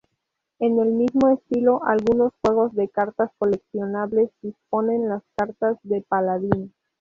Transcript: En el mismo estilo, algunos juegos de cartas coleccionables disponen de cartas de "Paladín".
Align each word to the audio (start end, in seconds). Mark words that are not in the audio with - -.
En 0.57 0.79
el 0.79 0.93
mismo 0.93 1.29
estilo, 1.29 1.83
algunos 1.83 2.31
juegos 2.41 2.73
de 2.73 2.87
cartas 2.89 3.29
coleccionables 3.37 4.31
disponen 4.41 5.07
de 5.07 5.19
cartas 5.37 5.77
de 5.83 6.01
"Paladín". 6.01 6.73